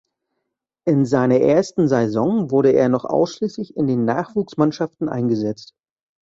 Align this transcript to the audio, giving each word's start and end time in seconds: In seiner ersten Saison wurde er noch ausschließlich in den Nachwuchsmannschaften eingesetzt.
In 0.85 1.05
seiner 1.05 1.39
ersten 1.41 1.87
Saison 1.87 2.49
wurde 2.49 2.71
er 2.71 2.89
noch 2.89 3.05
ausschließlich 3.05 3.77
in 3.77 3.85
den 3.85 4.03
Nachwuchsmannschaften 4.03 5.07
eingesetzt. 5.09 5.75